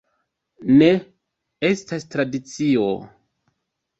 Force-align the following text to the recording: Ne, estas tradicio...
Ne, 0.79 0.87
estas 1.69 2.07
tradicio... 2.15 2.87